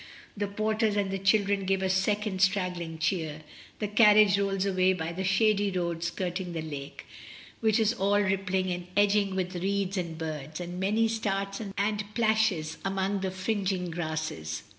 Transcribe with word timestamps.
The 0.35 0.47
porters 0.47 0.95
and 0.95 1.11
the 1.11 1.19
children 1.19 1.63
give 1.63 1.83
a 1.83 1.87
second 1.91 2.41
straggling 2.41 2.97
cheer, 2.97 3.41
the 3.77 3.87
carriage 3.87 4.39
rolls 4.39 4.65
away 4.65 4.93
by 4.93 5.11
the 5.11 5.23
shady 5.23 5.69
road 5.69 6.03
skirting 6.03 6.53
the 6.53 6.61
lake, 6.63 7.05
which 7.59 7.79
is 7.79 7.93
all 7.93 8.19
rippling 8.19 8.71
and 8.71 8.87
edged 8.97 9.31
with 9.35 9.57
reeds 9.57 9.97
and 9.97 10.17
birds, 10.17 10.59
and 10.59 10.79
many 10.79 11.07
starts 11.07 11.61
and 11.77 12.15
plashes 12.15 12.79
among 12.83 13.19
the 13.19 13.29
fring 13.29 13.71
ing 13.71 13.91
grasses. 13.91 14.63